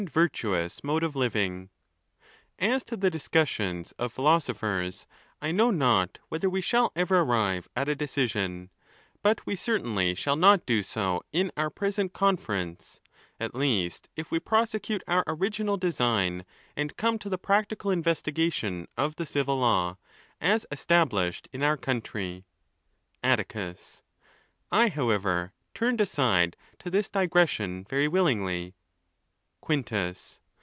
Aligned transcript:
virtuous 0.09 0.83
mode 0.83 1.03
of 1.03 1.15
living. 1.15 1.69
As 2.57 2.83
to 2.85 2.97
the 2.97 3.11
discussions 3.11 3.91
of 3.99 4.11
philoso 4.11 4.51
phers, 4.55 5.05
I 5.39 5.51
know 5.51 5.69
not 5.69 6.17
whether 6.27 6.49
we 6.49 6.59
shall 6.59 6.91
ever 6.95 7.19
arrive 7.19 7.67
at 7.75 7.87
a 7.87 7.93
decision, 7.93 8.71
but 9.21 9.45
we 9.45 9.55
certainly 9.55 10.15
shall 10.15 10.35
not 10.35 10.65
do 10.65 10.81
so 10.81 11.21
in 11.31 11.51
our 11.55 11.69
present 11.69 12.13
conference, 12.13 12.99
at 13.39 13.53
least, 13.53 14.09
if 14.15 14.31
we 14.31 14.39
prosecute 14.39 15.03
our 15.07 15.23
original 15.27 15.77
design, 15.77 16.45
and 16.75 16.97
come 16.97 17.19
to 17.19 17.29
the 17.29 17.37
practical 17.37 17.91
investigation 17.91 18.87
of 18.97 19.17
the 19.17 19.25
civil 19.27 19.57
law, 19.57 19.97
as 20.41 20.65
established 20.71 21.47
in 21.53 21.61
our 21.61 21.77
country. 21.77 22.43
XXII. 23.23 23.29
Atticus.—I, 23.31 24.89
however, 24.89 25.53
turned 25.75 26.01
aside 26.01 26.57
to 26.79 26.89
this 26.89 27.07
digression. 27.07 27.85
very 27.87 28.07
willingly. 28.07 28.73
Quintus. 29.63 30.39